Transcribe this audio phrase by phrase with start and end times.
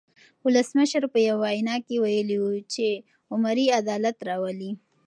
[0.45, 2.85] ولسمشر په یوه وینا کې ویلي وو چې
[3.33, 4.71] عمري عدالت راولي.